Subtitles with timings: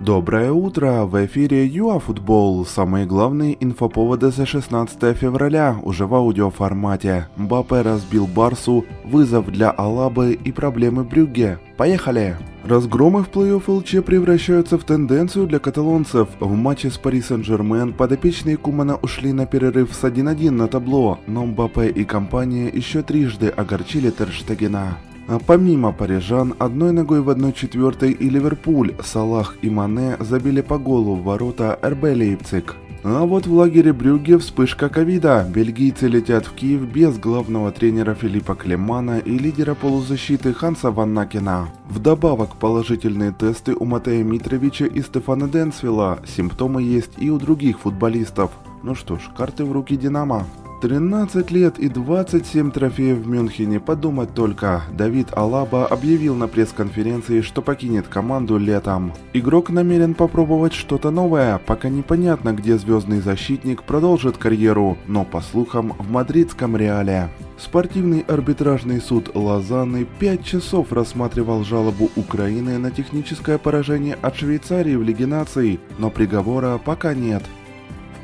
[0.00, 1.04] Доброе утро!
[1.04, 2.66] В эфире ЮАФутбол.
[2.66, 7.28] Самые главные инфоповоды за 16 февраля уже в аудиоформате.
[7.36, 11.60] Мбаппе разбил Барсу, вызов для Алабы и проблемы Брюгге.
[11.76, 12.36] Поехали!
[12.64, 16.28] Разгромы в плей-офф ЛЧ превращаются в тенденцию для каталонцев.
[16.40, 21.46] В матче с Пари Сен-Жермен подопечные Кумана ушли на перерыв с 1-1 на табло, но
[21.46, 24.98] Мбаппе и компания еще трижды огорчили Терштегена.
[25.26, 31.16] А помимо парижан, одной ногой в 1-4 и Ливерпуль, Салах и Мане забили по голу
[31.16, 32.76] в ворота РБ Лейпциг.
[33.06, 35.46] А вот в лагере Брюгге вспышка ковида.
[35.54, 41.68] Бельгийцы летят в Киев без главного тренера Филиппа Клемана и лидера полузащиты Ханса Ваннакина.
[41.90, 46.20] Вдобавок положительные тесты у Матея Митровича и Стефана Денсвилла.
[46.26, 48.52] Симптомы есть и у других футболистов.
[48.82, 50.46] Ну что ж, карты в руки Динамо.
[50.84, 54.82] 13 лет и 27 трофеев в Мюнхене, подумать только.
[54.92, 59.14] Давид Алаба объявил на пресс-конференции, что покинет команду летом.
[59.32, 65.94] Игрок намерен попробовать что-то новое, пока непонятно, где звездный защитник продолжит карьеру, но по слухам
[65.98, 67.30] в мадридском Реале.
[67.56, 75.02] Спортивный арбитражный суд Лозанны 5 часов рассматривал жалобу Украины на техническое поражение от Швейцарии в
[75.02, 77.42] Лиге наций, но приговора пока нет.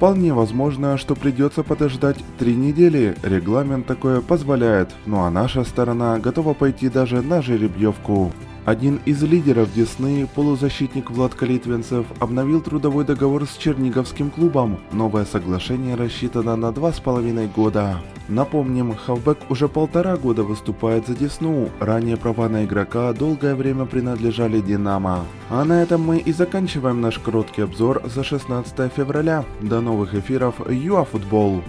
[0.01, 6.55] Вполне возможно, что придется подождать три недели, регламент такое позволяет, ну а наша сторона готова
[6.55, 8.33] пойти даже на жеребьевку.
[8.65, 14.79] Один из лидеров Десны, полузащитник Влад Калитвинцев, обновил трудовой договор с Черниговским клубом.
[14.91, 17.99] Новое соглашение рассчитано на два с половиной года.
[18.31, 24.61] Напомним, Хавбек уже полтора года выступает за Десну, ранее права на игрока долгое время принадлежали
[24.61, 25.25] Динамо.
[25.51, 29.45] А на этом мы и заканчиваем наш короткий обзор за 16 февраля.
[29.61, 31.63] До новых эфиров ЮАФутбол!